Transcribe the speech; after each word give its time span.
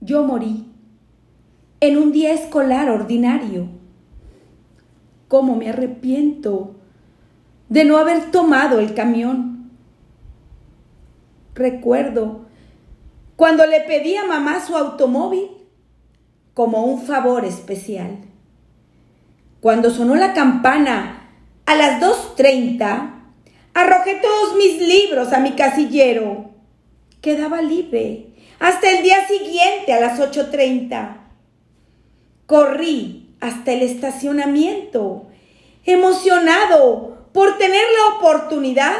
yo 0.00 0.24
morí 0.24 0.66
en 1.80 1.96
un 1.96 2.12
día 2.12 2.32
escolar 2.32 2.90
ordinario. 2.90 3.68
¿Cómo 5.28 5.56
me 5.56 5.68
arrepiento 5.68 6.74
de 7.68 7.84
no 7.84 7.98
haber 7.98 8.30
tomado 8.30 8.80
el 8.80 8.94
camión? 8.94 9.70
Recuerdo 11.54 12.46
cuando 13.36 13.66
le 13.66 13.80
pedí 13.82 14.16
a 14.16 14.26
mamá 14.26 14.64
su 14.64 14.76
automóvil 14.76 15.48
como 16.54 16.84
un 16.84 17.02
favor 17.02 17.44
especial. 17.44 18.18
Cuando 19.60 19.90
sonó 19.90 20.14
la 20.14 20.32
campana 20.32 21.30
a 21.66 21.76
las 21.76 22.02
2.30, 22.02 23.10
arrojé 23.74 24.20
todos 24.20 24.56
mis 24.56 24.80
libros 24.80 25.32
a 25.32 25.40
mi 25.40 25.52
casillero. 25.52 26.50
Quedaba 27.20 27.62
libre 27.62 28.29
hasta 28.60 28.90
el 28.90 29.02
día 29.02 29.26
siguiente 29.26 29.92
a 29.92 30.00
las 30.00 30.20
8.30. 30.20 31.16
Corrí 32.46 33.34
hasta 33.40 33.72
el 33.72 33.82
estacionamiento, 33.82 35.26
emocionado 35.84 37.26
por 37.32 37.58
tener 37.58 37.82
la 37.82 38.16
oportunidad 38.16 38.96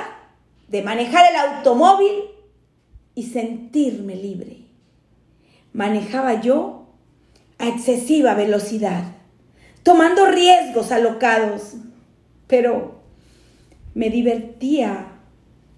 de 0.68 0.82
manejar 0.82 1.26
el 1.30 1.36
automóvil 1.36 2.10
y 3.14 3.24
sentirme 3.24 4.16
libre. 4.16 4.62
Manejaba 5.72 6.40
yo 6.40 6.86
a 7.58 7.68
excesiva 7.68 8.34
velocidad, 8.34 9.04
tomando 9.82 10.26
riesgos 10.26 10.90
alocados, 10.90 11.74
pero 12.46 13.02
me 13.92 14.08
divertía 14.08 15.18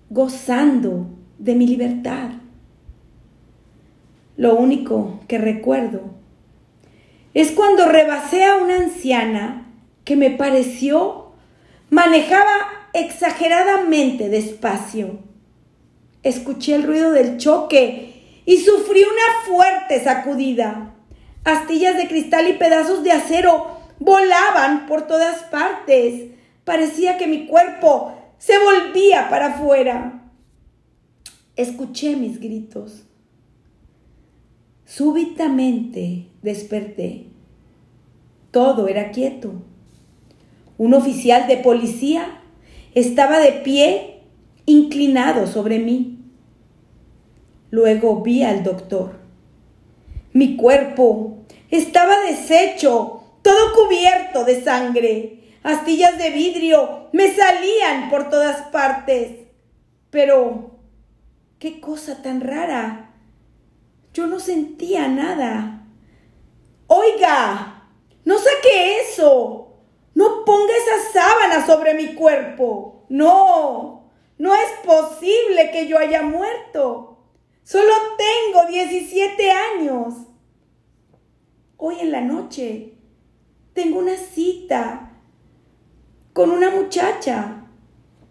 gozando 0.09 1.07
de 1.39 1.55
mi 1.57 1.67
libertad. 1.67 2.42
Lo 4.37 4.55
único 4.55 5.21
que 5.29 5.39
recuerdo 5.39 6.01
es 7.35 7.51
cuando 7.51 7.87
rebasé 7.87 8.45
a 8.45 8.57
una 8.57 8.77
anciana 8.77 9.67
que 10.05 10.17
me 10.17 10.31
pareció 10.31 11.33
manejaba 11.91 12.89
exageradamente 12.95 14.29
despacio. 14.29 15.19
Escuché 16.23 16.75
el 16.75 16.85
ruido 16.85 17.11
del 17.11 17.37
choque 17.37 18.41
y 18.45 18.59
sufrí 18.59 19.03
una 19.03 19.47
fuerte 19.47 20.03
sacudida. 20.03 20.95
Astillas 21.45 21.97
de 21.97 22.09
cristal 22.09 22.49
y 22.49 22.55
pedazos 22.55 23.03
de 23.03 23.13
acero 23.13 23.79
volaban 23.99 24.87
por 24.87 25.07
todas 25.07 25.43
partes. 25.45 26.31
Parecía 26.65 27.19
que 27.19 27.27
mi 27.27 27.47
cuerpo 27.47 28.15
se 28.39 28.55
volvía 28.59 29.29
para 29.29 29.55
afuera. 29.55 30.31
Escuché 31.57 32.17
mis 32.17 32.41
gritos. 32.41 33.05
Súbitamente 34.95 36.27
desperté. 36.43 37.29
Todo 38.51 38.89
era 38.89 39.11
quieto. 39.11 39.55
Un 40.77 40.93
oficial 40.93 41.47
de 41.47 41.57
policía 41.57 42.43
estaba 42.95 43.39
de 43.39 43.53
pie, 43.53 44.21
inclinado 44.67 45.47
sobre 45.47 45.79
mí. 45.79 46.19
Luego 47.71 48.21
vi 48.21 48.43
al 48.43 48.65
doctor. 48.65 49.19
Mi 50.35 50.57
cuerpo 50.57 51.39
estaba 51.71 52.21
deshecho, 52.27 53.23
todo 53.41 53.73
cubierto 53.75 54.45
de 54.45 54.63
sangre. 54.63 55.39
Astillas 55.63 56.19
de 56.19 56.29
vidrio 56.29 57.09
me 57.15 57.35
salían 57.35 58.11
por 58.11 58.29
todas 58.29 58.61
partes. 58.69 59.39
Pero, 60.11 60.81
qué 61.59 61.81
cosa 61.81 62.21
tan 62.21 62.43
rara. 62.43 63.12
Yo 64.13 64.27
no 64.27 64.41
sentía 64.41 65.09
nada. 65.09 65.87
Oiga, 66.87 67.89
no 68.25 68.39
saque 68.39 69.01
eso. 69.01 69.79
No 70.15 70.45
ponga 70.45 70.73
esa 70.77 71.13
sábana 71.13 71.67
sobre 71.67 71.95
mi 71.95 72.15
cuerpo. 72.15 73.07
No, 73.09 74.11
no 74.37 74.55
es 74.55 74.71
posible 74.85 75.71
que 75.71 75.87
yo 75.87 75.99
haya 75.99 76.23
muerto. 76.23 77.19
Solo 77.63 77.93
tengo 78.19 78.67
17 78.67 79.51
años. 79.51 80.15
Hoy 81.79 81.97
en 82.01 82.13
la 82.13 82.21
noche 82.21 82.95
tengo 83.73 83.99
una 83.99 84.17
cita 84.17 85.13
con 86.35 86.51
una 86.51 86.71
muchacha. 86.71 87.65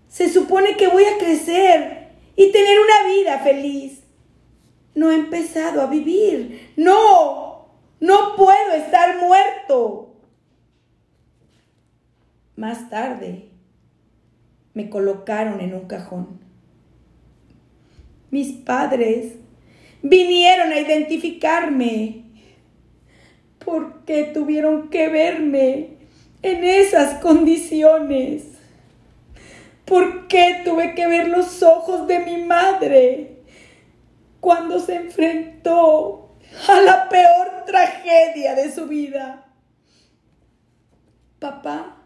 Se 0.08 0.30
supone 0.30 0.78
que 0.78 0.88
voy 0.88 1.06
a 1.06 1.18
crecer 1.18 2.12
y 2.36 2.52
tener 2.52 2.78
una 2.80 3.14
vida 3.14 3.40
feliz 3.40 4.01
no 4.96 5.12
he 5.12 5.16
empezado 5.16 5.82
a 5.82 5.88
vivir. 5.88 6.74
No, 6.76 7.68
no 8.00 8.36
puedo 8.36 8.74
estar 8.76 9.20
muerto. 9.20 10.16
Más 12.56 12.90
tarde 12.90 13.50
me 14.74 14.90
colocaron 14.90 15.60
en 15.62 15.74
un 15.74 15.88
cajón. 15.88 16.40
Mis 18.30 18.54
padres 18.54 19.34
vinieron 20.02 20.72
a 20.72 20.80
identificarme. 20.80 22.24
¿Por 23.64 24.06
qué 24.06 24.24
tuvieron 24.24 24.90
que 24.90 25.10
verme 25.10 25.98
en 26.42 26.64
esas 26.64 27.20
condiciones? 27.22 28.44
¿Por 29.86 30.28
qué 30.28 30.62
tuve 30.64 30.96
que 30.96 31.08
ver 31.08 31.28
los 31.28 31.62
ojos 31.62 32.08
de 32.08 32.20
mi 32.20 32.44
madre? 32.44 33.41
Cuando 34.42 34.80
se 34.80 34.96
enfrentó 34.96 36.36
a 36.68 36.82
la 36.82 37.08
peor 37.08 37.64
tragedia 37.66 38.56
de 38.56 38.72
su 38.72 38.88
vida. 38.88 39.46
Papá 41.40 41.98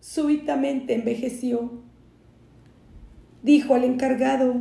súbitamente 0.00 0.94
envejeció. 0.94 1.82
Dijo 3.42 3.74
al 3.74 3.84
encargado 3.84 4.56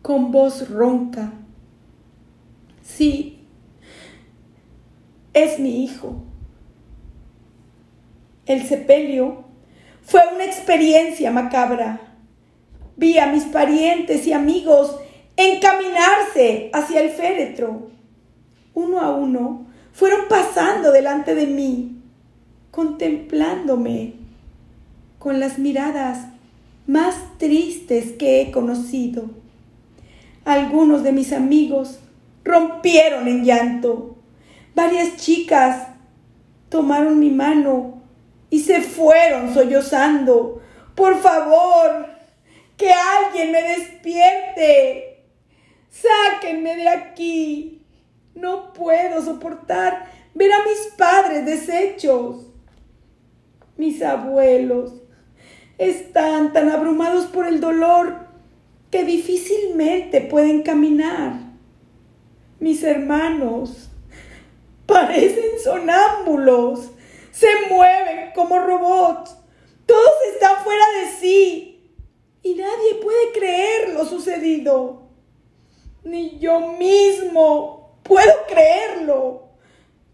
con 0.00 0.30
voz 0.30 0.70
ronca, 0.70 1.32
sí, 2.82 3.46
es 5.34 5.58
mi 5.58 5.84
hijo. 5.84 6.22
El 8.46 8.62
sepelio 8.62 9.44
fue 10.02 10.22
una 10.32 10.44
experiencia 10.44 11.32
macabra 11.32 12.15
Vi 12.96 13.18
a 13.18 13.26
mis 13.26 13.44
parientes 13.44 14.26
y 14.26 14.32
amigos 14.32 14.96
encaminarse 15.36 16.70
hacia 16.72 17.02
el 17.02 17.10
féretro. 17.10 17.90
Uno 18.74 19.00
a 19.00 19.14
uno 19.14 19.66
fueron 19.92 20.28
pasando 20.28 20.92
delante 20.92 21.34
de 21.34 21.46
mí, 21.46 21.98
contemplándome 22.70 24.14
con 25.18 25.40
las 25.40 25.58
miradas 25.58 26.26
más 26.86 27.16
tristes 27.38 28.12
que 28.12 28.40
he 28.40 28.50
conocido. 28.50 29.24
Algunos 30.44 31.02
de 31.02 31.12
mis 31.12 31.32
amigos 31.32 31.98
rompieron 32.44 33.26
en 33.28 33.44
llanto. 33.44 34.16
Varias 34.74 35.16
chicas 35.16 35.88
tomaron 36.68 37.18
mi 37.18 37.30
mano 37.30 38.02
y 38.50 38.60
se 38.60 38.80
fueron 38.80 39.52
sollozando. 39.52 40.62
Por 40.94 41.20
favor, 41.20 42.15
que 42.76 42.92
alguien 42.92 43.52
me 43.52 43.62
despierte. 43.62 45.24
Sáquenme 45.90 46.76
de 46.76 46.88
aquí. 46.88 47.82
No 48.34 48.72
puedo 48.72 49.22
soportar 49.22 50.10
ver 50.34 50.52
a 50.52 50.62
mis 50.62 50.92
padres 50.96 51.46
deshechos. 51.46 52.46
Mis 53.76 54.02
abuelos 54.02 54.94
están 55.78 56.52
tan 56.52 56.70
abrumados 56.70 57.26
por 57.26 57.46
el 57.46 57.60
dolor 57.60 58.26
que 58.90 59.04
difícilmente 59.04 60.20
pueden 60.20 60.62
caminar. 60.62 61.34
Mis 62.58 62.82
hermanos 62.82 63.90
parecen 64.86 65.58
sonámbulos, 65.62 66.90
se 67.32 67.48
mueven 67.68 68.32
como 68.34 68.58
robots, 68.58 69.36
todos 69.84 70.12
están 70.32 70.64
fuera 70.64 70.84
de 71.00 71.10
sí 71.18 71.75
y 72.46 72.54
nadie 72.54 72.94
puede 73.02 73.32
creer 73.32 73.88
lo 73.92 74.04
sucedido. 74.04 75.08
Ni 76.04 76.38
yo 76.38 76.74
mismo 76.74 77.98
puedo 78.04 78.32
creerlo. 78.46 79.48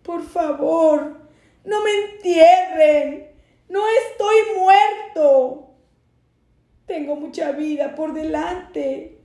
Por 0.02 0.26
favor, 0.26 1.28
no 1.62 1.82
me 1.82 1.90
entierren. 1.90 3.30
No 3.68 3.82
estoy 4.08 4.36
muerto. 4.56 5.74
Tengo 6.86 7.16
mucha 7.16 7.52
vida 7.52 7.94
por 7.94 8.14
delante. 8.14 9.18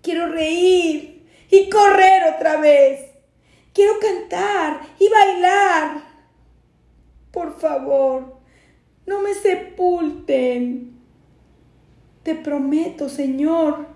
Quiero 0.00 0.28
reír 0.28 1.28
y 1.50 1.68
correr 1.68 2.34
otra 2.36 2.60
vez. 2.60 3.00
Quiero 3.72 3.98
cantar 3.98 4.80
y 5.00 5.08
bailar. 5.08 6.04
Por 7.32 7.58
favor, 7.58 8.38
no 9.06 9.20
me 9.22 9.34
sepulten. 9.34 10.95
Te 12.26 12.34
prometo, 12.34 13.08
Señor, 13.08 13.86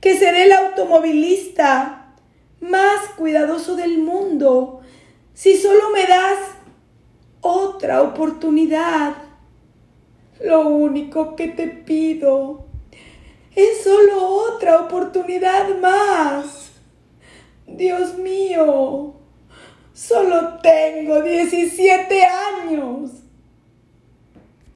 que 0.00 0.18
seré 0.18 0.46
el 0.46 0.52
automovilista 0.52 2.16
más 2.60 3.10
cuidadoso 3.16 3.76
del 3.76 3.98
mundo 3.98 4.80
si 5.34 5.56
solo 5.56 5.90
me 5.90 6.04
das 6.04 6.38
otra 7.40 8.02
oportunidad. 8.02 9.14
Lo 10.40 10.66
único 10.66 11.36
que 11.36 11.46
te 11.46 11.68
pido 11.68 12.64
es 13.54 13.84
solo 13.84 14.20
otra 14.26 14.80
oportunidad 14.80 15.78
más. 15.78 16.72
Dios 17.68 18.18
mío, 18.18 19.14
solo 19.94 20.58
tengo 20.60 21.22
17 21.22 22.24
años. 22.24 23.12